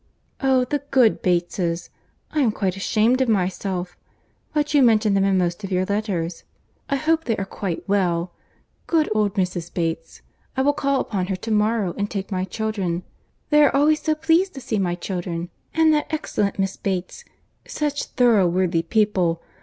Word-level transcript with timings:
"Oh! 0.41 0.65
the 0.65 0.81
good 0.89 1.21
Bateses—I 1.21 2.39
am 2.39 2.51
quite 2.51 2.75
ashamed 2.75 3.21
of 3.21 3.29
myself—but 3.29 4.73
you 4.73 4.81
mention 4.81 5.13
them 5.13 5.25
in 5.25 5.37
most 5.37 5.63
of 5.63 5.71
your 5.71 5.85
letters. 5.85 6.43
I 6.89 6.95
hope 6.95 7.25
they 7.25 7.37
are 7.37 7.45
quite 7.45 7.87
well. 7.87 8.33
Good 8.87 9.11
old 9.13 9.35
Mrs. 9.35 9.71
Bates—I 9.71 10.63
will 10.63 10.73
call 10.73 11.01
upon 11.01 11.27
her 11.27 11.35
to 11.35 11.51
morrow, 11.51 11.93
and 11.99 12.09
take 12.09 12.31
my 12.31 12.45
children.—They 12.45 13.61
are 13.63 13.75
always 13.75 14.01
so 14.01 14.15
pleased 14.15 14.55
to 14.55 14.59
see 14.59 14.79
my 14.79 14.95
children.—And 14.95 15.93
that 15.93 16.07
excellent 16.11 16.57
Miss 16.57 16.77
Bates!—such 16.77 18.05
thorough 18.05 18.47
worthy 18.47 18.81
people! 18.81 19.43